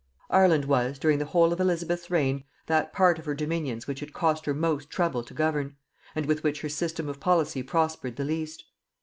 i.] 0.31 0.39
Ireland 0.39 0.65
was, 0.65 0.97
during 0.97 1.19
the 1.19 1.25
whole 1.25 1.53
of 1.53 1.59
Elizabeth's 1.59 2.09
reign, 2.09 2.43
that 2.65 2.91
part 2.91 3.19
of 3.19 3.25
her 3.25 3.35
dominions 3.35 3.85
which 3.85 4.01
it 4.01 4.13
cost 4.15 4.47
her 4.47 4.53
most 4.55 4.89
trouble 4.89 5.23
to 5.23 5.33
govern, 5.35 5.75
and 6.15 6.25
with 6.25 6.41
which 6.41 6.61
her 6.61 6.69
system 6.69 7.07
of 7.07 7.19
policy 7.19 7.61
prospered 7.61 8.15
the 8.15 8.25
least. 8.25 8.63